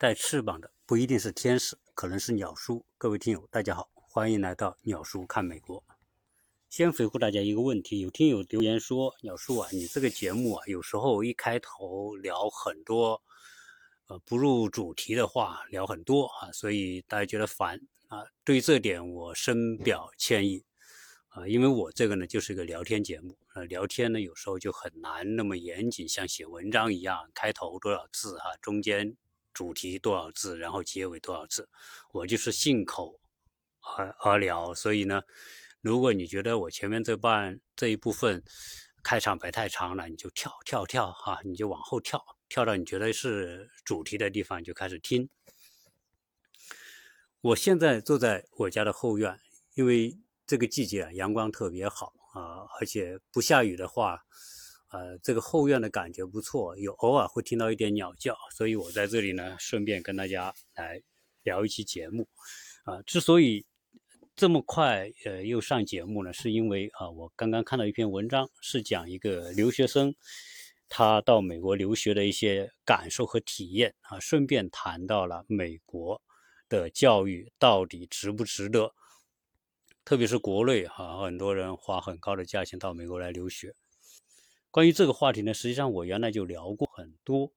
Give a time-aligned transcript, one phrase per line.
[0.00, 2.86] 带翅膀的不一定是天使，可能是鸟叔。
[2.96, 5.82] 各位听友，大家好，欢迎来到鸟叔看美国。
[6.70, 13.20] 先回复大家一个问题：有听友留言说，鸟叔啊，你这个节目啊，有时候一开头聊很多，
[14.06, 18.22] 呃，不入主题的话，聊很多啊，所以大家觉得烦啊。
[18.44, 20.64] 对于这点，我深表歉意。
[21.30, 29.16] 啊，因为我这个呢就是一个聊天节目，呃，聊天呢有时候就很难那么严谨，像写文章一样，开头多少字哈，中间
[29.58, 31.68] 主题多少字，然后结尾多少字，
[32.12, 33.18] 我就是信口
[33.96, 34.72] 而而聊。
[34.72, 35.22] 所以呢，
[35.80, 38.44] 如果你觉得我前面这半这一部分
[39.02, 45.28] 开场白太长了，你就跳跳跳哈，你就往后跳，跳到你觉得是主题的地方就开始听。
[47.40, 49.40] 我现在坐在我家的后院，
[49.74, 50.16] 因为。
[50.50, 54.24] 这个季节，阳光特别好啊，而且不下雨的话，
[54.90, 61.02] 呃，这个后院的感觉不错，有偶尔会听到一点鸟叫，所以我在这里呢，顺便跟大家来
[61.42, 62.26] 聊一期节目。
[62.84, 63.66] 啊，之所以
[64.34, 70.14] 这么快呃又上节目呢，是因为啊，我刚刚看到一篇文章，是讲一个留学生
[70.88, 76.22] 他到美国留学的一些感受和体验啊，顺便谈到了美国
[76.66, 78.94] 的教育到底值不值得。
[80.02, 83.74] 特别是国内哈，很多人花很高的价钱到美国来留学。
[84.70, 87.50] 关于这个话题呢，实际上我原来就聊过很多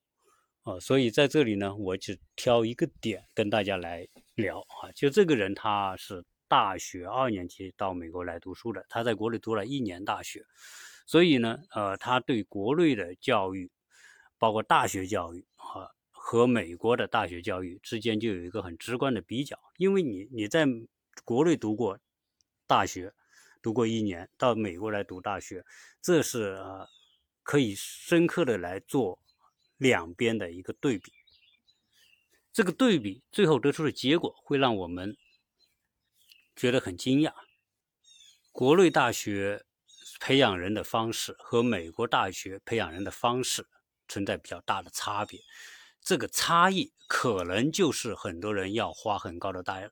[0.63, 4.91] 啊，所以在这里呢，我只挑一个点跟大家来聊啊。
[4.95, 10.45] 就这个人他是大学二年级到美国来读书的，他在国内读了一年大学，
[11.05, 13.69] 所以呢，呃，他对国内的教育，
[14.37, 20.65] 包括大学教育啊，和美国的大学教育之间就有一个很直观的比较，因为你你在
[21.25, 21.99] 国内读过。
[22.67, 23.13] 大学
[23.61, 25.65] 读过一年，到美国来读大学，
[26.01, 26.87] 这是呃
[27.43, 29.19] 可以深刻的来做
[29.77, 31.11] 两边的一个对比。
[32.53, 35.15] 这个对比最后得出的结果会让我们
[36.55, 37.33] 觉得很惊讶。
[38.51, 39.65] 国内大学
[40.19, 43.65] 培养人的方式和美国大学培养人的方式
[44.07, 45.39] 存在比较大的差别，
[46.01, 49.89] 这个差异可能就是很多人要花很高的大。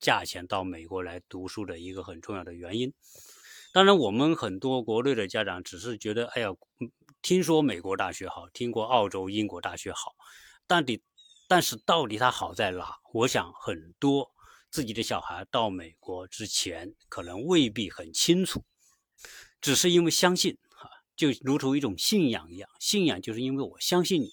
[0.00, 2.92] 价钱到美国来读书的一个很重要的原因。
[3.74, 6.50] 当然，我们很多国内的家长只是觉得，哎呀，
[7.20, 10.14] 听说美国大学好，听过澳洲、英国大学好，
[10.68, 11.02] 但底，
[11.48, 13.00] 但是到底它好在哪？
[13.12, 14.30] 我想很多
[14.70, 18.64] 自己的小孩到美国之前，可能未必很清楚，
[19.60, 24.30] 只是因为相信，哈，就如同一种信仰一样，信仰就是因为我相信你，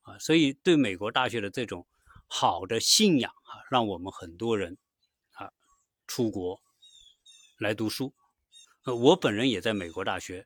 [0.00, 1.86] 啊，所以对美国大学的这种
[2.26, 4.78] 好的信仰，啊，让我们很多人。
[5.32, 5.52] 啊
[6.06, 6.58] 出国
[7.58, 8.14] 来读书，
[8.84, 10.44] 呃，我本人也在美国大学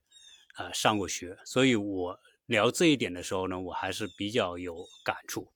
[0.57, 5.51] 啊上过学，所以我聊这一点的时候呢，我还是比较有感触。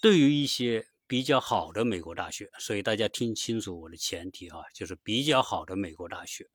[0.00, 6.50] 对于一些比较好的美国大学，所以大家听清楚我的前提哈，就是比较好的美国大学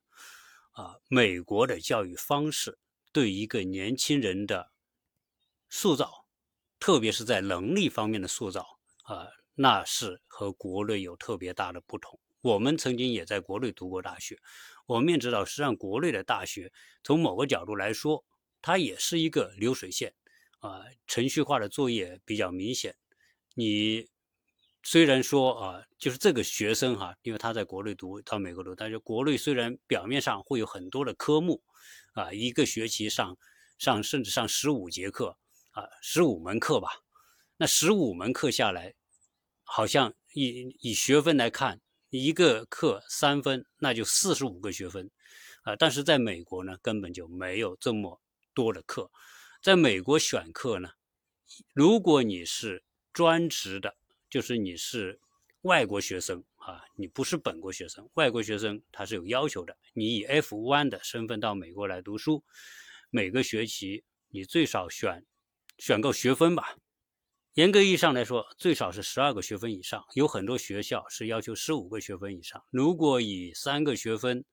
[0.72, 2.78] 啊，美国的教育方式
[3.10, 4.70] 对一个年轻人的
[5.70, 6.26] 塑造，
[6.78, 12.20] 特别是在能力方面的塑造啊，那是和国内有特别大的不同。
[12.42, 14.38] 我们曾经也在国内读过大学，
[14.86, 18.24] 我们也知道，实际上国内的大学从某个角度来说，
[18.62, 20.14] 它也是一个流水线，
[20.60, 22.96] 啊，程序化的作业比较明显。
[23.54, 24.08] 你
[24.82, 31.62] 虽然说啊，就是这个学生哈，因为他在国内读，到美国读，但是国内虽然表面上会有很多的科目，
[32.14, 33.36] 啊，一个学期上
[33.76, 35.36] 上甚至上十五节课，
[35.72, 36.88] 啊，十五门课吧，
[37.58, 38.94] 那十五门课下来，
[39.62, 41.82] 好像以以学分来看。
[42.10, 45.08] 一个课三分，那就四十五个学分，
[45.62, 45.76] 啊！
[45.76, 48.20] 但是在美国呢，根本就没有这么
[48.52, 49.10] 多的课。
[49.62, 50.90] 在美国选课呢，
[51.72, 52.82] 如果你是
[53.12, 53.94] 专职的，
[54.28, 55.20] 就是你是
[55.62, 59.76] 外国学生啊，你不是本国学生，外国学生他是有要求的。
[59.92, 62.42] 你以 F1 的身份到美国来读书，
[63.10, 65.24] 每个学期你最少选
[65.78, 66.76] 选够学分吧。
[67.54, 70.04] 严格意义上来说，最少是十二个学分以上。
[70.14, 72.62] 有很多学校是要求十五个学分以上。
[72.70, 74.44] 如果以三个学分，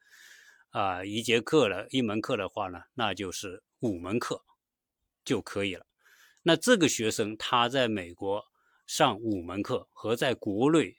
[0.71, 4.43] 啊，一节课的一门课的话呢，那就是五门课
[5.23, 5.85] 就可以了。
[6.41, 8.43] 那这个学生他在美国
[8.87, 10.97] 上五门课，和在国内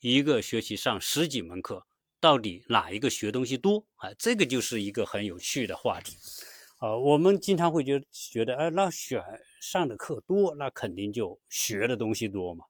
[0.00, 1.86] 一个学期上十几门课，
[2.20, 4.12] 到底哪一个学东西多啊？
[4.18, 6.14] 这个就是一个很有趣的话题。
[6.76, 9.24] 啊，我们经常会觉觉得，哎，那选
[9.60, 12.64] 上的课多，那肯定就学的东西多嘛，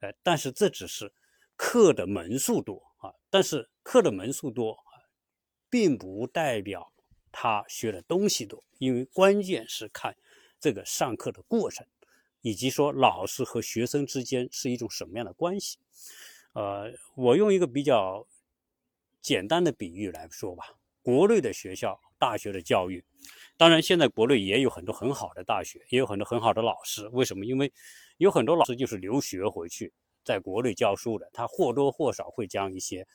[0.00, 1.12] 哎，但是这只是
[1.56, 5.02] 课的门数多啊，但是课的门数多啊，
[5.68, 6.92] 并不代表
[7.32, 10.16] 他学的东西多，因为关键是看
[10.60, 11.86] 这个上课的过程，
[12.40, 15.78] 以及说老师和学生之间是一种什么样的关系。
[16.54, 18.26] 呃，我用一个比较
[19.20, 20.64] 简单的比喻来说吧，
[21.02, 23.04] 国内的学校、大学的教育，
[23.58, 27.06] 当然现在国内也有很多很好的大学，也有很多很好的老师。
[27.08, 27.44] 为什么？
[27.44, 27.70] 因为
[28.16, 29.92] 有很多老师就是留学回去，
[30.24, 33.06] 在国内教书的，他或多或少会将一些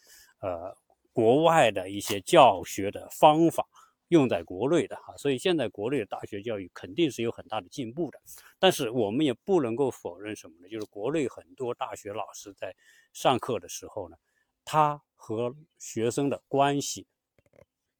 [0.41, 0.77] 呃
[1.11, 3.65] 国外的一些教学的方法。
[4.09, 8.19] 用在国内的哈，所以现在国内的大学教育肯定是有很大的进步的，
[8.59, 10.69] 但是我们也不能够否认什么呢？
[10.69, 12.75] 就是国内很多大学老师在
[13.11, 14.17] 上课的时候呢，
[14.63, 17.07] 他和学生的关系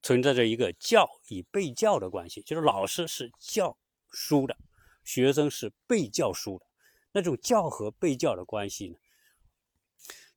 [0.04, 3.76] 存在着一个教与被教的关系，就是老师是教
[4.10, 4.56] 书的，
[5.02, 6.66] 学生是被教书的，
[7.10, 8.96] 那种教和被教的关系呢，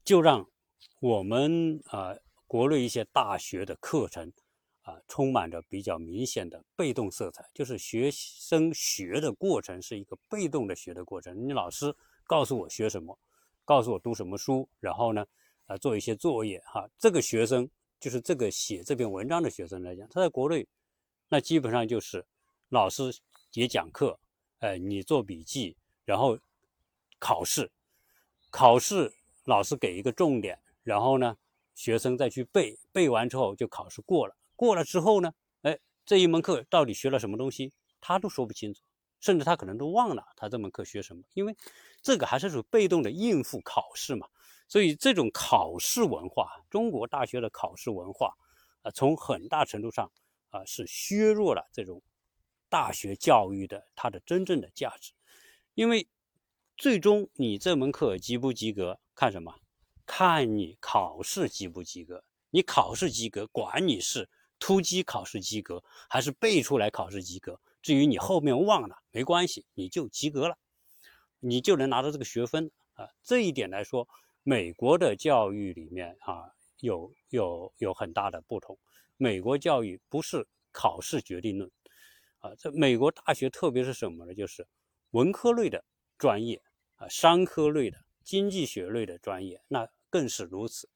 [0.03, 0.49] 就让
[1.01, 2.15] 我们啊
[2.47, 4.33] 国内一些大学的课程。
[4.87, 11.45] 啊，充满着比较明显的被动色彩，就是学生学的过程是一个被动的学的过程。
[11.45, 11.93] 你老师
[12.23, 13.19] 告诉我学什么，
[13.65, 15.25] 告诉我读什么书，然后呢，
[15.65, 16.89] 啊，做一些作业哈。
[16.97, 17.69] 这个学生
[17.99, 20.67] 就是这个写这篇文章的学生来讲，他在国内，
[21.29, 22.25] 那基本上就是
[22.69, 23.13] 老师
[23.53, 24.19] 也讲课，
[24.59, 26.37] 哎，你做笔记，然后
[27.19, 27.71] 考试，
[28.51, 29.11] 考试
[29.45, 31.35] 老师给一个重点，然后呢，
[31.73, 34.35] 学生再去背，背完之后就考试过了。
[34.55, 35.33] 过了之后呢，
[35.63, 38.81] 哎，这一门课到底学了什么东西，他都说不清楚，
[39.19, 41.55] 甚至他可能都忘了他这门课学什么，因为
[42.01, 44.27] 这个还是属于被动的应付考试嘛。
[44.67, 48.35] 所以这种考试文化，中国大学的考试文化，
[48.81, 50.11] 啊，从很大程度上
[50.49, 52.01] 啊是削弱了这种
[52.69, 55.13] 大学教育的它的真正的价值，
[55.73, 56.07] 因为
[56.75, 59.55] 最终你这门课及不及格，看什么？
[60.05, 62.23] 看你考试及不及格。
[62.49, 64.29] 你考试及格，管你是。
[64.59, 67.61] 突击考试及格还是背出来考试及格？
[67.79, 70.57] 至于你后面忘了，没关系，你就及格了，
[71.39, 73.07] 你就能拿到这个学分啊。
[73.21, 74.09] 这一点来说，
[74.47, 76.49] 美国的教育里面啊，
[76.79, 78.79] 有有有很大的不同。
[79.17, 81.69] 美国教育不是考试决定论
[82.39, 84.33] 啊，在美国大学，特别是什么呢？
[84.33, 84.65] 就是
[85.11, 85.83] 文科类的
[86.17, 86.61] 专业
[86.95, 90.89] 啊，商科类的、经济学类的专业，那更是如此。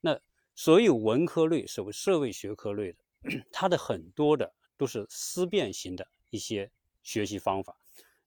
[0.00, 0.18] 那。
[0.58, 2.98] 所有文科类、社会社会学科类的，
[3.52, 6.70] 它的很多的都是思辨型的一些
[7.02, 7.78] 学习方法。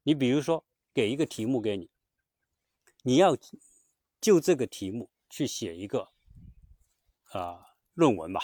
[0.04, 0.63] 你比如说，
[0.94, 1.89] 给一个题目给你，
[3.01, 3.36] 你要
[4.19, 6.10] 就这个题目去写一个
[7.31, 7.60] 啊
[7.94, 8.42] 论文吧。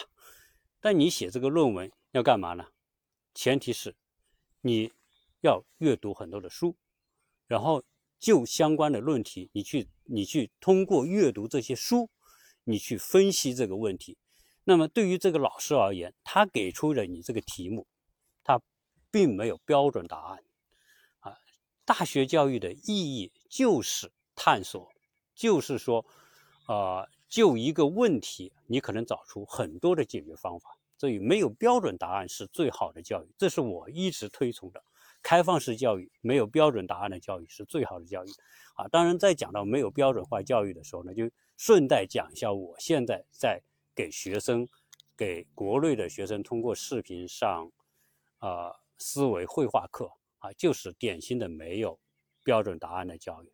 [0.80, 2.68] 但你写这个论文要干嘛呢？
[3.34, 3.96] 前提是
[4.62, 4.92] 你
[5.42, 6.76] 要阅读很多的书，
[7.48, 7.84] 然后
[8.20, 12.10] 就相关的论题，你去你去通过阅读这些书。
[12.68, 14.18] 你去分析这个问题，
[14.64, 17.86] 那么对于这个老师而言，他给出了你这个题目，
[18.44, 18.60] 他
[19.12, 20.44] 并没有标准答案。
[21.20, 21.38] 啊，
[21.86, 24.92] 大学教育的意义就是探索，
[25.36, 26.06] 就是说，
[26.66, 30.78] 啊，就一个问题，你可能找出很多的解决方法。
[30.98, 34.82] 所以没有标准答案是最好的教育，这是我一直推崇的。
[35.22, 38.30] 开放式教育，没有标准答案的教育是最好的教育。
[38.76, 41.30] 啊，当然在讲到没有标准化教育的时候呢，就。
[41.58, 43.62] 顺带讲一下，我现在在
[43.96, 44.68] 给学生，
[45.16, 47.72] 给国内的学生通过视频上，
[48.40, 51.98] 啊，思维绘画课啊，就是典型的没有
[52.44, 53.54] 标准答案的教育，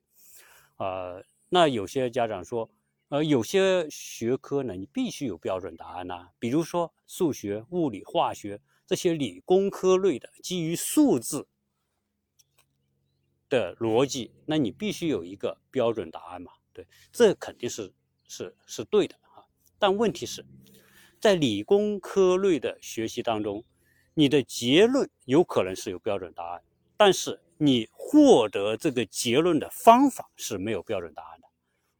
[0.78, 2.70] 呃，那有些家长说，
[3.10, 11.46] 呃，有些学科呢，你必须有标准答案呐，比如说数学、物理、化学这些理工科类的，基于数字
[13.50, 16.54] 的逻辑，那你必须有一个标准答案嘛。
[16.72, 17.94] 对，这肯定是
[18.30, 19.44] 是是对的啊。
[19.78, 20.46] 但问题是，
[21.20, 23.62] 在理工科类的学习当中，
[24.14, 26.64] 你的结论有可能是有标准答案，
[26.96, 31.41] 但是你获得这个结论的方法是没有标准答案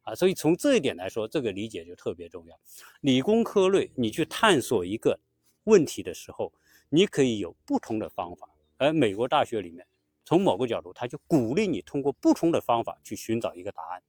[0.02, 0.14] 啊。
[0.14, 2.60] 所以从这一点来说，这个理解就特别重要。
[3.00, 5.18] 理工科类，你去探索一个
[5.64, 6.52] 问题的时候，
[6.88, 8.48] 你可以有不同的方法。
[8.76, 9.86] 而美国大学里面，
[10.24, 14.02] 从某个角度，他就鼓励你通过不同的方法去寻找一个答案。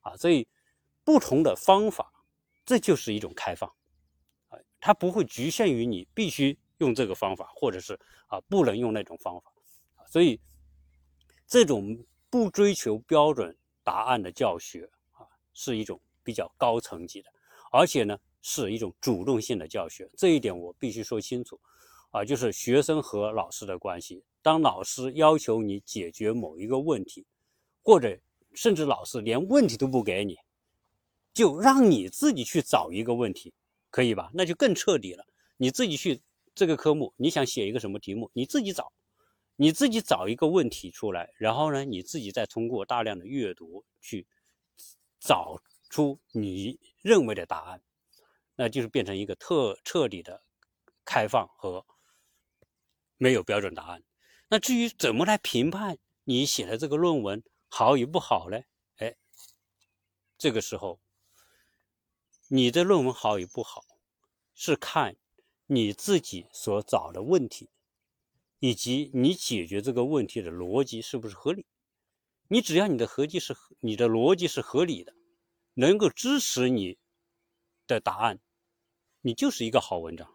[0.00, 0.46] 啊，所以
[1.02, 2.12] 不同的方法，
[2.64, 3.68] 这就是一种开放，
[4.48, 9.52] 啊，它不会局限于你必须用这个方法，或者是啊不能用那种方法，
[10.06, 10.38] 所以
[11.46, 14.88] 这种不追求标准答案的教学，
[15.56, 17.30] 是一种比较高层级的，
[17.72, 21.58] 而且呢是一种主动性的教学，这一点我必须说清楚，
[22.10, 27.26] 啊，就是学生和老师的关系，当老师要求你解决某一个问题，
[27.82, 28.16] 或者
[28.52, 30.36] 甚至老师连问题都不给你，
[31.32, 33.54] 就让你自己去找一个问题，
[33.90, 34.30] 可以吧？
[34.34, 35.24] 那就更彻底了。
[35.56, 36.20] 你自己去
[36.54, 38.92] 这个科目，你想写一个什么题目，你自己找，
[39.56, 44.26] 你自己找一个问题出来，然后呢，你自己再通过大量的阅读去
[45.18, 47.82] 找出你认为的答案，
[48.54, 50.42] 那就是变成一个特彻底的
[51.04, 51.86] 开放和
[53.16, 54.02] 没有标准答案。
[54.48, 58.60] 那至于怎么来评判你写的这个论文好与不好呢？
[58.96, 59.16] 哎，
[60.36, 61.00] 这个时候
[62.48, 63.84] 你的论文好与不好
[64.54, 65.16] 是看
[65.66, 67.70] 你自己所找的问题。
[68.58, 71.66] 以及你解决这个问题的逻辑是不是合理？
[72.48, 75.14] 你只要你的逻辑是你的逻辑是合理的，
[75.74, 76.98] 能够支持你
[77.86, 78.38] 的答案，
[79.20, 80.28] 你就是一个好文章。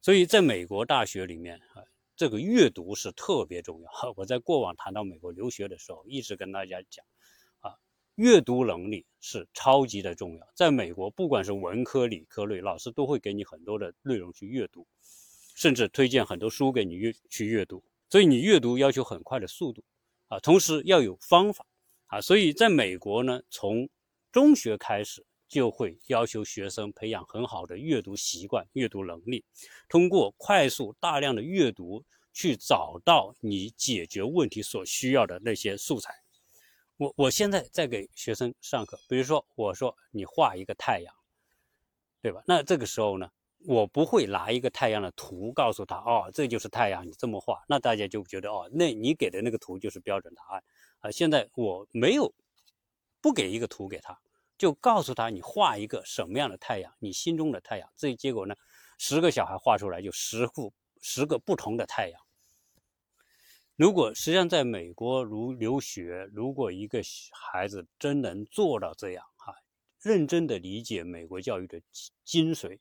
[0.00, 1.82] 所以，在美国大学里面啊，
[2.16, 3.90] 这个阅读是特别重要。
[4.16, 7.04] 我在过往谈到美国留学的时候，一直跟大家讲
[7.60, 7.74] 啊，
[8.14, 10.46] 阅读能力是超级的重要。
[10.54, 14.86] 在美国，不管是文科、理科类，老师都会给你很多的内容去阅读。
[15.56, 19.82] 甚至推荐很多书给你阅去阅读，所以你阅读要求很快的速度
[20.28, 21.66] 啊，同时要有方法
[22.06, 23.88] 啊，所以在美国呢，从
[24.30, 29.44] 中学开始就会要求学生培养很好的阅读习惯、阅读能力，
[29.88, 36.14] 通过快速大量的阅读去找到你解决问题所需要的那些素材。
[36.98, 41.14] 我我现在在给学生上课，比如说我说你画一个太阳，
[42.20, 42.42] 对吧？
[42.46, 43.30] 那这个时候呢？
[43.66, 50.62] 我不会拿一个太阳的图告诉他，哦，这就是太阳，你这么画，那大家就觉得，哦，那你给的那个图就是标准答案
[51.00, 51.10] 啊。
[51.10, 52.32] 现在我没有
[53.20, 54.16] 不给一个图给他，
[54.56, 57.92] 就告诉他，你画一个什么样的太阳，你心中的太阳。
[57.96, 58.54] 这结果呢，
[58.96, 60.72] 十个小孩画出来就十幅
[61.02, 62.20] 十个不同的太阳。
[63.74, 67.00] 如果实际上在美国如留学，如果一个
[67.32, 69.54] 孩子真能做到这样啊，
[70.00, 71.82] 认真的理解美国教育的
[72.24, 72.78] 精髓。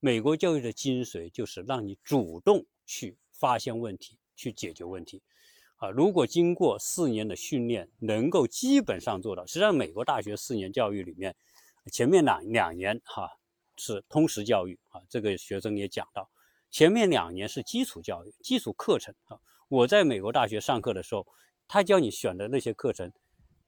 [0.00, 5.22] 美国教育的精髓就是让你主动去发现问题，去解决问题，
[5.76, 9.44] 啊，如果经过四年的训练，能够基本上做到。
[9.44, 11.34] 实际上，美国大学四年教育里面，
[11.92, 13.28] 前面两两年哈
[13.76, 16.30] 是通识教育啊，这个学生也讲到，
[16.70, 19.38] 前面两年是基础教育、基础课程啊。
[19.68, 21.26] 我在美国大学上课的时候，
[21.66, 23.12] 他教你选的那些课程，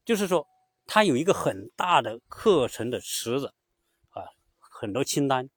[0.04, 0.46] 就是说
[0.86, 3.52] 他有一个很大的课程的池子
[4.10, 4.22] 啊，
[4.60, 5.50] 很多清单。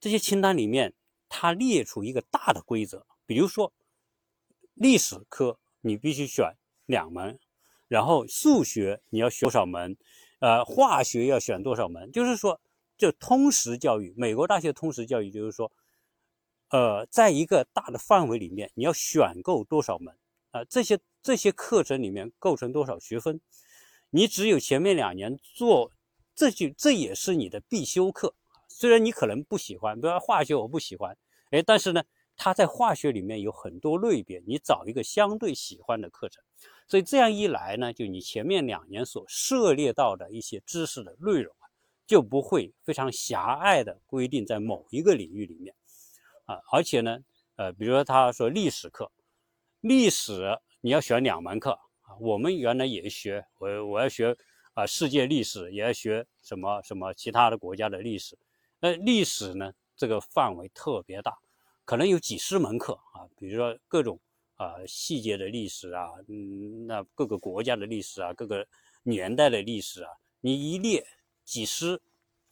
[0.00, 0.94] 这些清单里面，
[1.28, 3.72] 它列出一个大的规则，比如说
[4.74, 6.54] 历史科你必须选
[6.86, 7.38] 两门，
[7.88, 9.96] 然后数学你要选多少门，
[10.38, 12.60] 呃，化学要选多少门，就是说，
[12.96, 15.72] 就通识教育，美国大学通识教育就是说，
[16.70, 20.16] 呃，在一个大的范围里面，你要选够多少门
[20.52, 20.64] 啊？
[20.64, 23.40] 这些这些课程里面构成多少学分？
[24.10, 25.92] 你只有前面两年做，
[26.34, 28.34] 这就这也是你的必修课。
[28.78, 31.16] 虽然你可能不喜欢，比如说化学我不喜欢，
[31.50, 32.04] 哎，但是呢，
[32.36, 36.40] 它在化学里面有很多类别，你找一个相对喜欢的课程，
[36.86, 41.66] 所以这样一来呢，就你前面两年所涉猎到的一些知识的内容啊，
[42.06, 45.74] 就不会非常狭隘的规定在某一个领域里面，
[46.44, 47.18] 啊，而且呢，
[47.56, 49.10] 呃，比如说他说历史课，
[49.80, 54.36] 历史你要选两门课啊，我们原来也学，我我要学
[54.74, 58.38] 啊世界历史，也要学什么什么其他的国家的历史。
[58.80, 59.72] 那历史呢？
[59.96, 61.36] 这个范围特别大，
[61.84, 64.20] 可能有几十门课啊，比如说各种
[64.54, 68.64] 啊细节的历史啊，嗯，那各个国家的历史啊，各个
[69.02, 71.04] 年代的历史啊，你一列
[71.44, 72.00] 几十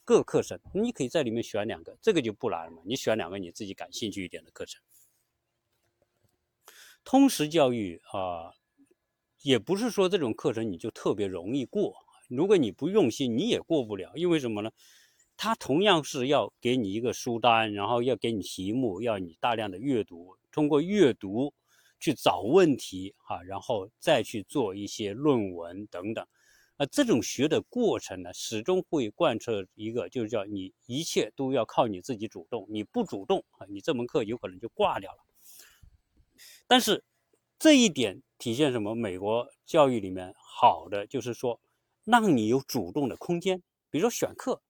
[0.05, 2.83] 个课程，你可以在里面选两个，这个就不难了嘛。
[2.85, 4.83] 你选两个你自己感兴趣一点的课程。
[7.05, 8.51] 通识教育啊，
[9.43, 11.95] 也不是说这种课程你就特别容易过，
[12.29, 14.73] 如果你不用心，你也过不了，因为什么呢？
[15.37, 21.53] 他同样是要给你一个书单，然后要给你题目，要你大量的阅读，通过阅读
[22.01, 26.27] 去找问题啊，然后再去做一些论文等等。
[26.79, 35.19] 啊，这种学的过程呢，始终会贯彻一个，就是叫你一切都要靠你自己主动，你不主动啊，你这门课有可能就挂掉了。
[36.67, 37.05] 但是
[37.59, 38.95] 这一点体现什么？
[38.95, 41.61] 美国教育里面好的就是说，
[42.05, 44.61] 让你有主动的空间，比如说选课。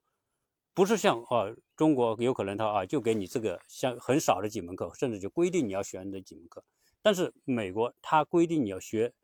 [0.76, 6.62] 不是像啊，中国有可能他啊就给你这个像很少的几门课，甚至就规定你要选这几门课。
[7.00, 9.14] 但是美国他规定你要学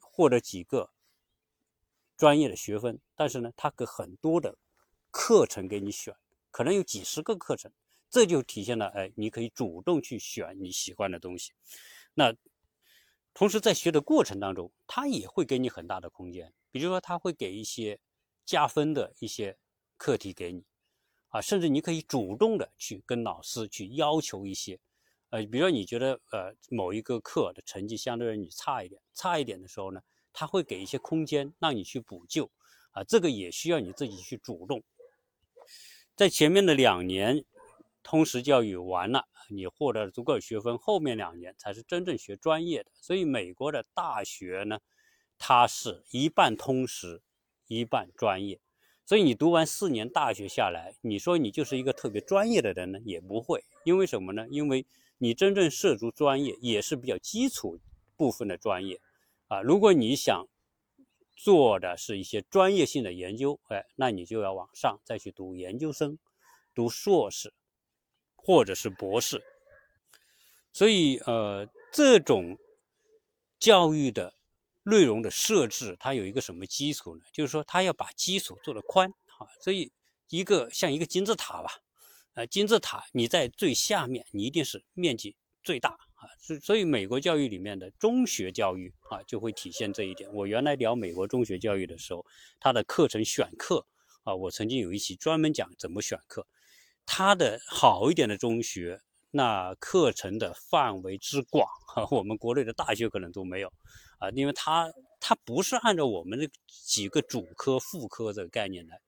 [0.00, 0.92] 获得几个
[2.16, 4.56] 专业的学分，但是呢，他给很多的
[5.10, 6.14] 课程给你选，
[6.52, 7.72] 可能有几十个课程，
[8.08, 11.50] 这就体现了哎，你可以主动去选你喜欢的东西。
[12.14, 12.32] 那
[13.34, 17.98] 同时在学的过程当中，他也会给你很大的空间，比如说他会给一些
[18.46, 19.58] 加分的一些。
[19.98, 20.64] 课题给你，
[21.28, 24.78] 啊，甚至你可以主动的去跟老师去要求一些，
[25.28, 30.00] 呃，比如说你觉得呃某一个课的成绩相对于你差一点，差一点的时候呢，
[30.32, 32.50] 他会给一些空间让你去补救，
[32.92, 34.82] 啊，这个也需要你自己去主动。
[36.16, 37.44] 在前面的两年
[38.02, 42.90] 通识教育完了，你获得了足够的学分，后面两年才是真正学专业的。
[42.94, 44.80] 所以美国的大学呢，
[45.38, 47.22] 它是一半通识，
[47.66, 48.60] 一半专业。
[49.08, 53.64] 所以你读完四年大学下来，你说你就是一个特别专业的人呢，也不会。
[53.82, 54.46] 因为什么呢？
[54.50, 54.84] 因为
[55.16, 57.80] 你真正涉足专业，也是比较基础
[58.18, 59.00] 部分的专业
[59.46, 59.62] 啊。
[59.62, 60.46] 如果你想
[61.34, 66.18] 做的是一些专业性的研究，哎，那你就要往上再去读研究生、
[66.74, 67.54] 读硕士
[68.36, 69.42] 或者是博士。
[70.70, 72.58] 所以，呃，这种
[73.58, 74.34] 教育的。
[74.88, 77.22] 内容的设置，它有一个什么基础呢？
[77.32, 79.92] 就是说，它要把基础做得宽啊，所以
[80.28, 81.70] 一个像一个金字塔吧，
[82.34, 90.32] 呃，金字塔你在最下面，你一定是面积最大啊，所所以美国教育里面的中学教育啊，就会体现这一点。
[90.32, 92.24] 我原来聊美国中学教育的时候，
[92.58, 93.86] 它的课程选课
[94.24, 96.46] 啊，我曾经有一期专门讲怎么选课，
[97.04, 99.02] 它的好一点的中学。
[99.30, 103.70] 那课程的范围之广，哈， 我们国内的大学可能都没有，
[104.18, 109.00] 啊，因为它它不是按照我们的几个主科副科这个概念来，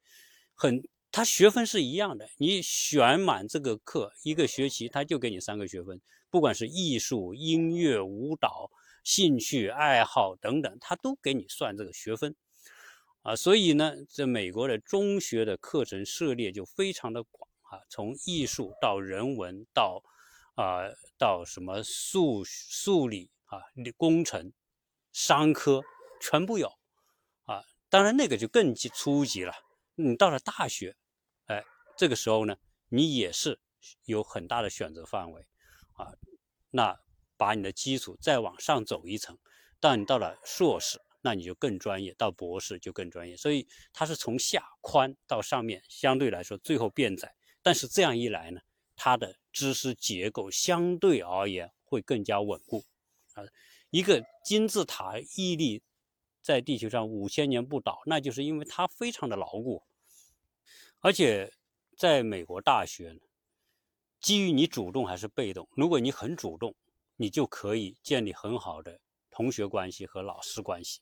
[0.55, 6.01] 很，它学分是一样的，你选满这个课一个学期，他就给你三个学分，
[6.31, 8.71] 不管是艺术、音乐、舞蹈、
[9.05, 12.35] 兴趣爱好等等，他都给你算这个学分，
[13.23, 17.49] 啊，所以呢，这美国的中学的课程涉猎就非常的广。
[17.71, 20.03] 啊，从艺术到人文到，
[20.57, 23.61] 啊，到什么数数理啊，
[23.97, 24.53] 工程、
[25.13, 25.83] 商科
[26.21, 26.69] 全部有，
[27.45, 29.53] 啊，当然那个就更级初级了。
[29.95, 30.97] 你到了大学，
[31.47, 31.65] 哎，
[31.97, 32.57] 这个时候呢，
[32.89, 33.61] 你也是
[34.05, 35.47] 有很大的选择范围，
[35.93, 36.13] 啊，
[36.71, 36.99] 那
[37.37, 39.39] 把你的基础再往上走一层，
[39.79, 43.37] 当你到了硕士，那你就更专业，到博士就更专业。
[43.37, 47.35] 所以它是从下宽到上面，相对来说最后变窄。
[47.63, 48.61] 但是这样一来呢，
[48.97, 52.85] 它的知识结构相对而言会更加稳固，
[53.35, 53.45] 啊，
[53.91, 55.83] 一个金字塔屹立
[56.41, 59.83] 在地球上五千年不倒，那就是因为它非常的牢固。
[61.01, 61.53] 而且
[61.97, 63.21] 在美国大学呢，
[64.21, 66.75] 基于你主动还是被动，如果你很主动，
[67.17, 69.01] 你就可以建立很好的
[69.31, 71.01] 同学关系和老师关系，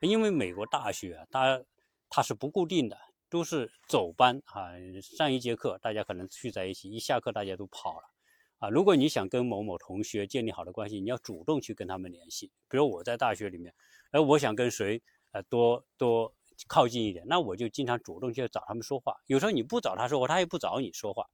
[0.00, 1.62] 因为美国大学啊，它
[2.08, 2.98] 它是不固定的。
[3.30, 8.12] 都是走班啊，上一节课大家可能聚在一起，一下课大家都跑了
[8.60, 8.68] 啊。
[8.68, 12.46] 如果你想跟某某同学建立好的关系，你要主动去跟他们联系。
[12.68, 13.74] 比如我在大学里面，
[14.12, 16.32] 哎，我想跟谁呃多多
[16.68, 19.16] 靠近一点，那我就经常主动去找他们说话。
[19.26, 21.26] 有时候你不找他说话，他也不找你说话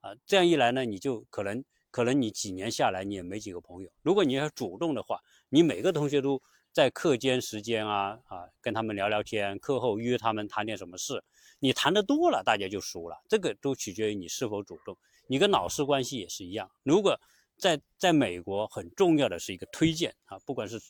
[0.00, 0.14] 啊。
[0.24, 3.90] 这样一来呢，你就可能可能你几年下来你也没几个朋友。
[4.02, 5.18] 如果你要主动的话，
[5.48, 6.40] 你每个同学都
[6.72, 11.22] 在课间时间啊啊跟他们聊聊天，课后约他们谈点什么事。
[11.60, 13.16] 你谈的多了，大家就熟了。
[13.28, 14.98] 这个都取决于你是否主动。
[15.26, 16.70] 你跟老师关系也是一样。
[16.82, 17.18] 如果
[17.56, 20.80] 在在美国很重要的是一个推荐啊，不管是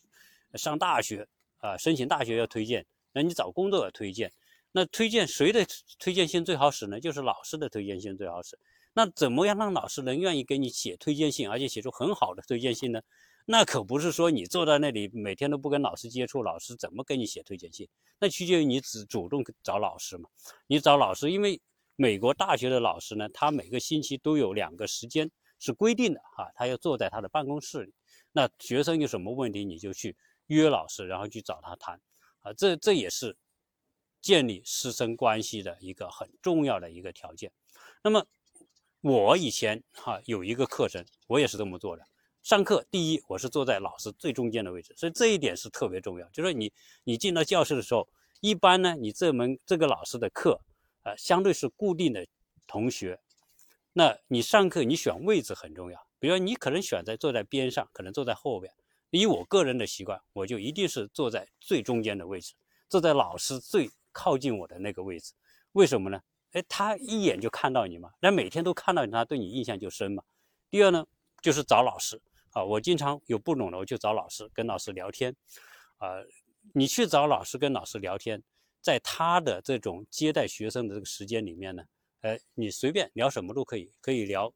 [0.54, 1.26] 上大学
[1.58, 4.32] 啊，申请大学要推荐，那你找工作要推荐，
[4.72, 5.66] 那推荐谁的
[5.98, 6.98] 推荐信最好使呢？
[6.98, 8.58] 就是老师的推荐信最好使。
[8.94, 13.00] 那怎么样让老师能愿意给你写推荐信，而且写出很好的推荐信呢？
[13.46, 17.86] 那可不是说你坐在那里每天都不跟老师接触，老师怎么给你写推荐信？
[18.18, 20.30] 那取决于你只主动找老师嘛。
[20.66, 21.60] 你找老师，因为
[21.96, 27.92] 美国大学的老师呢，他每个星期都有两个时间是规定的哈，他要坐在他的办公室里。
[28.32, 32.00] 那学生有什么问题，你就去约老师，然后去找他谈
[32.40, 32.52] 啊。
[32.54, 33.36] 这这也是
[34.20, 37.52] 建立师生关系的一个很重要的一个条件。
[38.02, 38.26] 那么
[39.00, 42.02] 我以前哈有一个课程，我也是这么做的。
[42.42, 46.28] 上课第一，我是坐在老师最中间的位置，所以这一点是特别重要。
[46.30, 46.72] 就是你
[47.04, 48.06] 你进到教室的时候，
[48.40, 50.60] 一般呢，你这门这个老师的课，
[51.04, 52.26] 呃，相对是固定的
[52.66, 53.20] 同学，
[53.92, 56.06] 那你上课你选位置很重要。
[56.18, 58.72] 比如说你可能选在坐在边上，可能坐在后边。
[59.10, 62.54] 以我个人的习惯，我就一定是坐在最中间的位置，
[62.88, 65.34] 坐在老师最靠近我的那个位置。
[65.72, 66.20] 为什么呢？
[66.52, 70.24] 哎，他一眼就看到你嘛，那每天都看到你，他对你印象就深嘛。
[70.70, 71.06] 第二呢，
[71.42, 72.20] 就是找老师。
[72.50, 75.34] 啊，我经常有不懂的，我就找老师，跟老师聊天。
[75.98, 76.22] 啊，
[76.72, 78.42] 你去找老师跟老师聊天，
[78.84, 81.82] 在他的这种接待学生的这个时间里面呢，
[82.20, 84.52] 呃，你随便聊什么都可以，可以聊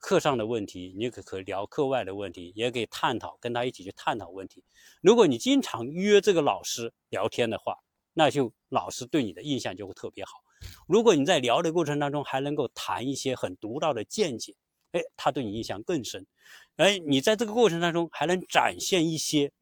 [0.00, 4.64] 课上的问题，你可可聊课外的问题，也可以探讨，跟他一起去探讨问题。
[5.02, 7.76] 如果你经常约这个老师聊天的话，
[8.14, 10.32] 那就老师对你的印象就会特别好。
[10.88, 14.56] 如果你在聊的过程当中还能够谈一些很独到的见解，
[14.92, 16.26] 哎，他对你印象更深。
[16.76, 19.52] 哎，你在这个过程当中还能展现一些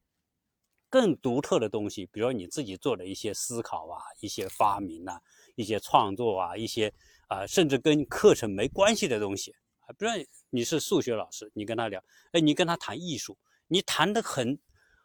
[0.91, 5.19] 更独特的东西，比如你自己做的一些思考啊，一些发明啊，
[5.55, 6.93] 一些创作啊，一些
[7.27, 9.89] 啊，甚至跟课程没关系的东西啊。
[9.97, 10.11] 比如
[10.49, 14.59] 你是数学老师，你跟他聊，哎，你跟他谈艺术，你谈的很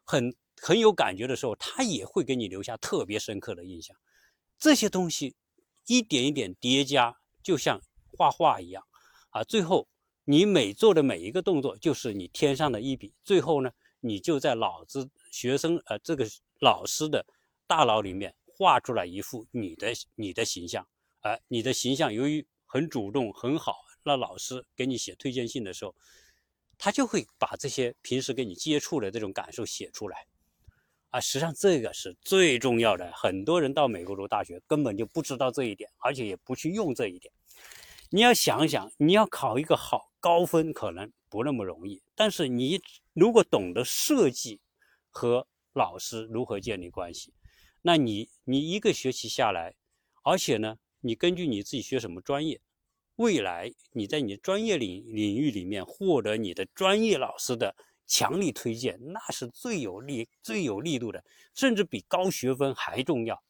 [0.04, 3.96] 很很有感觉的时候，他也会给你留下特别深刻的印象。
[4.58, 5.36] 这些东西
[5.86, 7.80] 一点一点叠加，就像
[8.12, 8.82] 画画一样
[9.30, 9.88] 啊，最后。
[10.28, 13.14] 你每做的每一个动作，就是你添上的一笔。
[13.22, 16.26] 最后呢，你就在脑子学生呃这个
[16.60, 17.26] 老师的
[17.66, 20.86] 大脑里面画出来一幅你的你的形象。
[21.20, 25.94] 而你的形象由于很主动很好，那老师给你写推荐信的时候，
[26.78, 30.26] 他就会把这些平时跟你接触的这种感受写出来。
[31.10, 33.10] 啊，实际上这个是最重要的。
[33.12, 37.32] 很多人到美国读大学根本就不知道这一点，而且也不去用这一点。
[38.10, 40.10] 你要想想，你要考一个好。
[40.18, 42.80] 高分可能不那么容易，但是你
[43.16, 44.60] 如果懂得设计
[45.08, 47.32] 和老师如何建立关系，
[47.80, 49.74] 那你你一个学期下来，
[50.22, 52.60] 而且呢，你根据你自己学什么专业，
[53.14, 57.74] 未来你在你专业领领域里面获得你的专业老师的
[58.06, 61.24] 强力推荐，那是最有力、最有力度的，
[61.54, 63.42] 甚至比高学分还重要，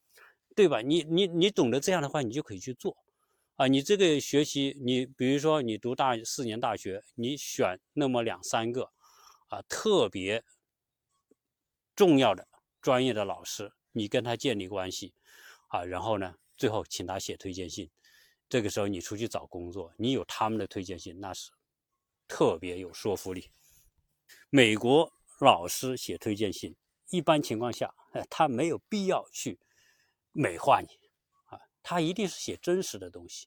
[0.55, 0.81] 对吧？
[0.81, 2.97] 你你你懂得这样的话，你就可以去做。
[3.57, 8.93] 啊，你这个学习，你比如说你读大四年大学，你选那么两三个，
[9.49, 10.45] 啊，特别
[11.95, 12.49] 重要的
[12.81, 15.15] 专业的老师，你跟他建立关系，
[15.69, 17.91] 啊，然后呢，最后请他写推荐信，
[18.49, 21.51] 这个时候你出去找工作，你有他们的推荐信，那是
[22.29, 23.51] 特别有说服力。
[24.51, 26.75] 美国老师写推荐信，
[27.11, 27.95] 一般情况下，
[28.29, 29.59] 他没有必要去
[30.33, 30.89] 美化你
[31.45, 31.61] 啊。
[31.83, 33.47] 他一定是写真实的东西。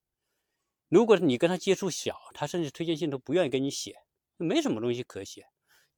[0.88, 4.04] 如果你跟他接触小，他甚至推荐信都不愿意给你写，
[4.38, 5.48] 没什么东西可写。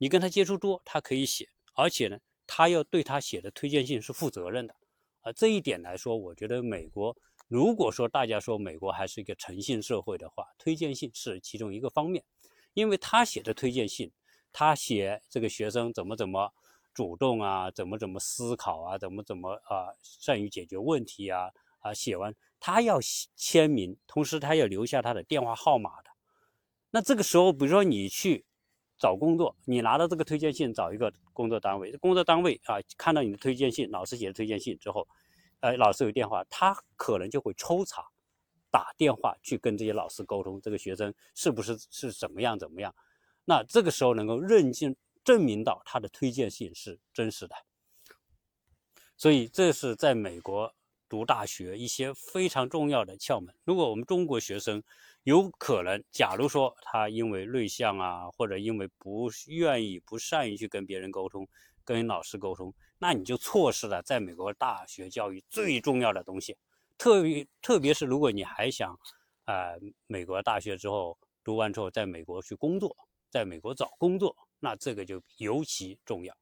[0.02, 4.76] 你跟他接触多，他可以写，而且呢，他要对他写的推荐信是负责任的。
[5.20, 7.16] 啊，这一点来说，我觉得美国，
[7.48, 12.24] 如果说大家说美国还是一个诚信社会的话，推荐信是其中一个方面，
[12.74, 14.12] 因为他写的推荐信，
[14.52, 16.52] 他写这个学生怎么怎么
[16.96, 21.52] 主动啊，怎么怎么思考啊，怎么怎么啊，善于解决问题啊。
[21.82, 23.00] 啊，写完他要
[23.36, 26.10] 签名，同时他要留下他的电话号码的。
[26.90, 28.46] 那这个时候，比如说你去
[29.02, 35.08] 找工作，你拿到这个推荐信，找一个工作单位，工作单位啊，看到你的推荐信，老师写的推荐信之后，
[35.62, 38.06] 呃，老师有电话，他可能就会抽查，
[38.70, 42.94] 打电话去跟这些老师沟通，这个学生是不是是怎么样怎么样。
[43.44, 47.56] 那这个时候能够认证证明到他的推荐信是真实的。
[49.18, 50.74] 所以这是在美国。
[51.10, 53.54] 读大学一些非常重要的窍门。
[53.66, 54.82] 如果我们中国学生
[55.24, 61.48] 有可能，假如说他因为内向啊，或者因为不愿意、不善于去跟别人沟通、
[61.84, 66.58] 跟老师沟通，那你就错失了在美国大学教育最重要的东西。
[66.98, 68.98] 特别特别是如果你还想，
[69.46, 72.96] 呃，美国大学之后读完之后在美国去工作，
[73.30, 76.36] 在美国找工作，那这个就尤其重要。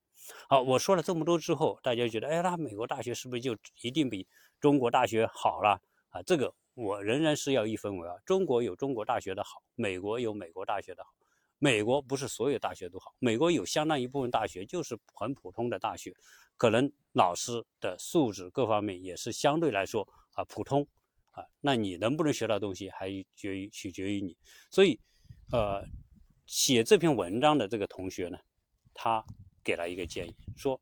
[0.47, 4.27] 好，我说了这么多之后，大家觉得，哎，那美国大学是不是就一定比？
[4.59, 8.17] 中国大学好了啊，这个我仍然是要一分为二。
[8.25, 11.09] 中国有中国大学的好，美国有美国大学的好。
[11.57, 16.15] 美国不是所有大学都好，美国有相当一部分大学就是很普通的大学，
[16.55, 20.87] 可能老师的素质各方面也是相对来说啊普通
[21.31, 21.43] 啊。
[21.59, 24.37] 那你能不能学到东西，还取决于取决于你。
[24.71, 24.97] 所以，
[25.51, 25.85] 呃，
[26.45, 28.37] 写这篇文章的这个同学呢，
[28.93, 29.21] 他
[29.61, 30.79] 给了一个建议，说。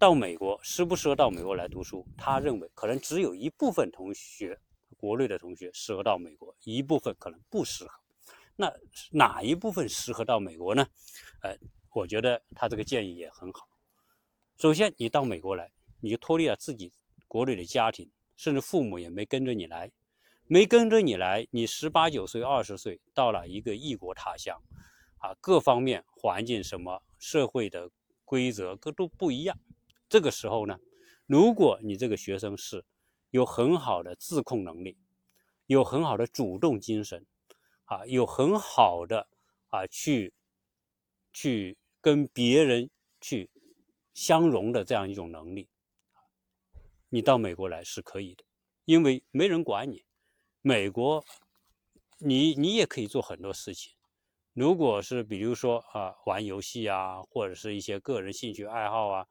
[0.00, 2.06] 到美国适不适合到美国来读书？
[2.16, 4.56] 他认为可能只有一部分同学，
[4.98, 7.90] 国内的同学适合到美国，一部分可能不适合。
[8.56, 8.70] 那
[9.12, 10.84] 哪一部分适合到美国呢？
[11.42, 11.56] 呃，
[11.94, 13.68] 我觉得他这个建议也很好。
[14.56, 16.92] 首先，你到美国来，你就脱离了自己
[17.28, 19.92] 国内的家庭，甚至父母也没跟着你来，
[20.48, 24.60] 没跟着你来，你十八九岁、二十岁到了一个异国他乡，
[25.18, 27.88] 啊，各方面环境什么社会的
[28.24, 29.56] 规则各都不一样。
[30.08, 30.80] 这个时候呢，
[31.26, 32.84] 如果你这个学生是
[33.30, 34.96] 有很好的自控能力，
[35.66, 37.26] 有很好的主动精神，
[37.84, 39.28] 啊，有很好的
[39.68, 40.32] 啊去
[41.32, 42.88] 去跟别人
[43.20, 43.50] 去
[44.14, 45.68] 相融的这样一种能力，
[47.08, 48.44] 你到美国来是可以的，
[48.84, 50.04] 因为没人管你。
[50.60, 51.24] 美国，
[52.18, 53.92] 你你也可以做很多事情。
[54.52, 59.26] 如果是比如说啊玩游戏啊，或者是一些个人兴趣爱好啊。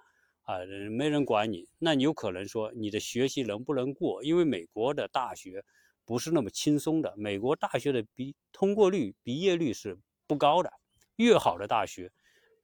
[0.48, 4.24] 啊，没人管你，那你有可能说你的学习能不能过？
[4.24, 5.62] 因为美国的大学
[6.06, 7.14] 不是那么轻松的。
[7.18, 10.72] 美国大学的毕通过率、毕业率是不高的，
[11.18, 12.10] 越好的大学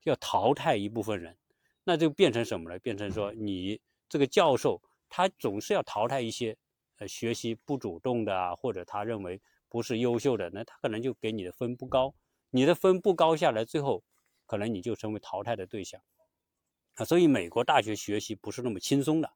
[0.05, 1.37] 要淘汰一部分人，
[1.83, 2.79] 那就变成什么呢？
[2.79, 6.55] 变成说你这个教授他总是要淘汰一些
[6.99, 12.15] 呃学习不主动的啊，或者他认为不是优秀的，那他可能就给你的分不高，
[12.49, 14.01] 你的分不高下来，最后
[14.45, 15.99] 可能你就成为淘汰的对象
[16.95, 17.05] 啊。
[17.05, 19.29] 所以美国大学学习不是那么轻松的。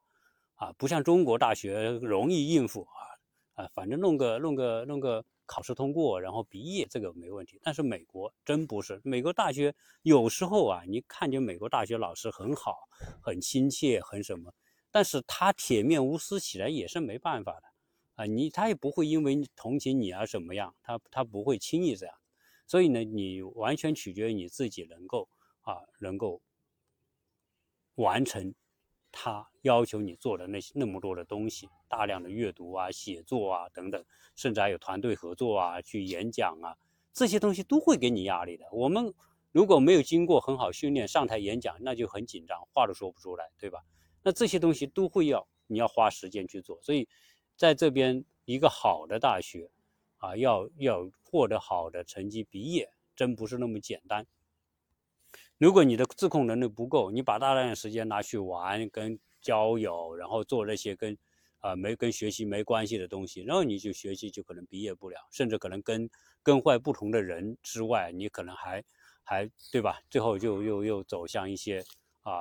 [0.60, 7.60] 啊，不像中国大学容易应付啊，啊，反正弄个弄个弄个考试通过，然后毕业这个没问题。
[7.62, 12.88] 但是美国真不是，美国大学有时候啊，你看见美国大学老师很好，
[13.22, 14.52] 很亲切，很什么，
[14.90, 17.68] 但是他铁面无私起来也是没办法的
[18.16, 22.12] 啊，你他也不会因为同情你啊什么样，他他不会轻易这样。
[22.66, 25.28] 所以呢，你完全取决于你自己能够
[25.60, 26.42] 啊，能够
[27.98, 28.54] 完成。
[29.10, 34.04] 他要求你做的那些那么多的东西，大量的阅读啊、写作啊等等，
[34.36, 36.76] 甚至还有团队合作啊、去演讲啊，
[37.14, 38.66] 这些东西都会给你压力的。
[38.70, 39.14] 我们
[39.50, 43.80] 如果没有经过很好训练，上台演讲那就很紧张，话都说不出来，对吧？
[44.22, 46.78] 那这些东西都会要你要花时间去做。
[46.82, 47.08] 所以，
[47.56, 49.70] 在这边一个好的大学
[50.18, 54.26] 啊，要要获得好的成绩毕业，真不是那么简单。
[55.58, 61.18] 如果你的自控能力不够，你把大量的时间拿去玩、跟交友，然后做那些跟
[61.58, 66.08] 啊没跟学习没关系的东西，然后你就学习就可能毕业不了，甚至可能跟
[66.44, 68.84] 跟坏不同的人之外，你可能还
[69.24, 70.00] 还对吧？
[70.08, 71.82] 最后就又又走向一些
[72.22, 72.32] 啊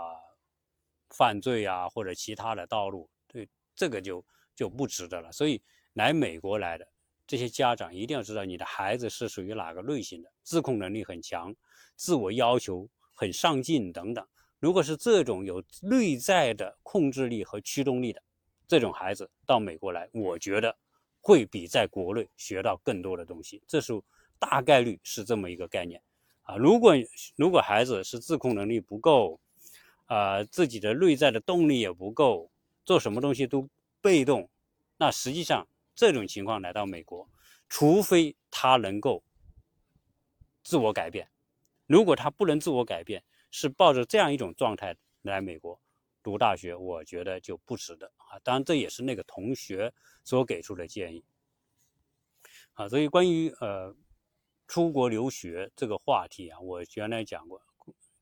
[1.09, 4.23] 犯罪啊或者其他的道路，对这个就
[4.55, 5.31] 就不值得了。
[5.31, 5.59] 所以
[5.93, 6.87] 来美国来的
[7.25, 11.55] 这些家长一定要知道你的孩子是属于哪个类型的，自控能力很强，
[11.95, 12.87] 自我要求。
[13.19, 14.23] 很上进等等，
[14.59, 18.21] 如果是这种有内在的控制力和驱动力的
[18.67, 20.77] 这种孩子到美国来，我觉得
[21.19, 23.59] 会比在国内学到更多的东西。
[23.67, 23.99] 这是
[24.37, 25.99] 大概率是这么一个概念
[26.43, 26.57] 啊。
[26.57, 26.93] 如果
[27.35, 29.39] 如果孩子是自控能力不够，
[30.05, 32.51] 啊，自己的内在的动力也不够，
[32.85, 33.67] 做什么东西都
[33.99, 34.47] 被动，
[34.95, 37.27] 那实际上这种情况来到美国，
[37.67, 39.23] 除非他能够
[40.61, 41.27] 自我改变。
[41.87, 45.79] 如果他不能自我改变，是抱着这样一种状态来美国
[46.21, 48.37] 读大学，我觉得就不值得啊。
[48.43, 49.93] 当然，这也是那个同学
[50.25, 51.23] 所给出的建议
[52.73, 52.89] 啊。
[52.89, 53.95] 所以，关于呃
[54.67, 57.61] 出国留学这个话题啊，我原来讲过，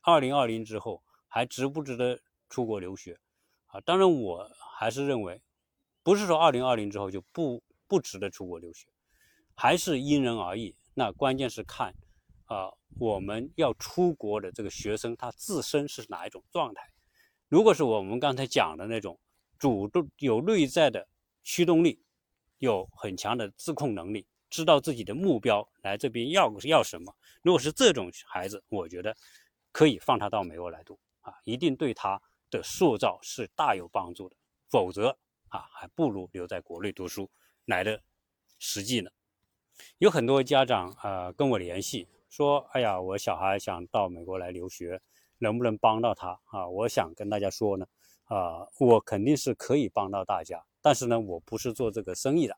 [0.02, 3.20] 二零二零之后还值不值得出国留学
[3.66, 3.82] 啊？
[3.82, 4.48] 当然，我
[4.78, 5.42] 还是认为，
[6.04, 8.88] 不是说二零二零之后就不不值得出国留学，
[9.56, 10.76] 还是因人而异。
[10.94, 11.96] 那关键是看。
[12.46, 16.92] 啊，我们要出国的这个学生，他自身是哪一种状态？
[17.48, 19.20] 如果是我们刚才讲的那种
[19.58, 21.08] 主动、有内在的
[21.44, 22.04] 驱动力，
[22.60, 27.16] 有很强的自控能力，知道自己的目标来这边要要什么。
[27.42, 29.16] 如果是这种孩子，我觉得
[29.72, 34.36] 可以放他到美国来读啊，一定对他的塑造是大有帮助的。
[34.70, 35.18] 否则
[35.50, 37.30] 啊，还不如留在国内读书
[37.66, 38.02] 来的
[38.60, 39.10] 实际呢。
[39.98, 42.08] 有很多家长啊跟我联系。
[42.30, 45.00] 说，哎呀，我小孩想到美国来留学，
[45.40, 46.68] 能不能帮到他啊？
[46.68, 47.86] 我想跟大家说呢，
[48.26, 52.58] 啊，我肯定是可以帮到大家，但是呢，我不是做这个生意的，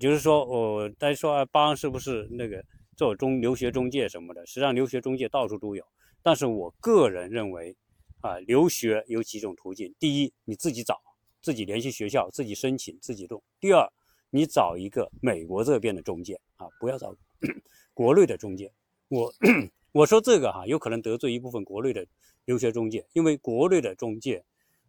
[0.00, 2.64] 就是说，我大家说帮是不是那个
[2.96, 4.44] 做中留学中介什么的？
[4.46, 5.84] 实际上，留学中介到处都有，
[6.22, 7.76] 但是我个人认为，
[8.22, 11.00] 啊，留学有几种途径：第一，你自己找，
[11.40, 13.88] 自己联系学校，自己申请，自己弄；第二，
[14.30, 17.14] 你找一个美国这边的中介啊，不要找
[17.94, 18.72] 国内的中介。
[19.08, 19.32] 我
[19.92, 22.06] 我说这个哈，有可能得罪一部分国内的
[22.44, 24.44] 留学中介，因为国内的中介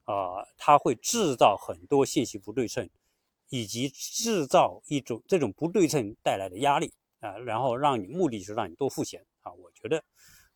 [0.06, 2.90] 啊，他会制造很多信息不对称，
[3.50, 9.52] 以及制造一种这种不对称带来的压力啊，然后让你目的是让你多付钱啊。
[9.54, 10.04] 我觉得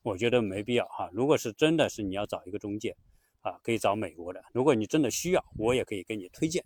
[0.02, 1.10] 我觉得没必要哈。
[1.13, 2.95] 如果是真的是你要找一个中介
[3.41, 4.43] 啊，可以找美国的。
[4.54, 6.65] 如果你真的需要，我也可以给你推荐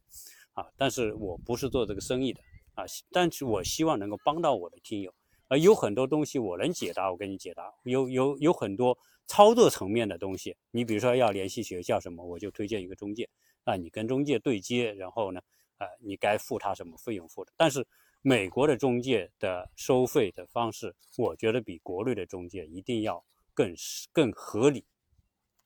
[0.54, 0.66] 啊。
[0.78, 2.40] 但是我不是做这个生意的
[2.74, 5.14] 啊，但是我希望能够帮到我的听友。
[5.48, 7.72] 呃，有很多东西我能解答，我给你解答。
[7.84, 13.30] 有有有很多操作层面的东西，你比如说要联系学校什么，我就推荐一个中介。
[13.64, 15.40] 那你跟中介对接，然后呢，
[15.78, 17.52] 呃，你该付他什么费用付的。
[17.56, 17.86] 但是
[18.22, 23.74] 美国的中介的收费的方式，我觉得比国内的中介一定要更
[24.12, 24.84] 更合理，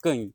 [0.01, 0.31] 更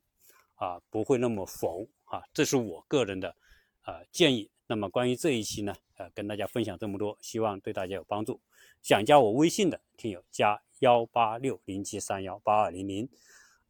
[0.55, 2.23] 啊不会那么浮啊。
[2.33, 3.35] 这是我个人的
[3.81, 4.49] 啊建议。
[4.67, 8.41] 那么关于这一期呢，呃，跟大家分享这么多，希望对大家有帮助。
[8.85, 13.09] 想加我微信的听友，加幺八六零七三幺八二零零，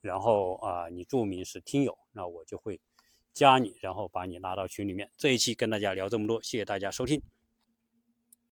[0.02, 2.82] 然后啊，你注明是听友，那我就会
[3.34, 5.10] 加你，然后把你拉到群里面。
[5.16, 7.22] 这一期跟大家聊这么多，谢谢大家收听。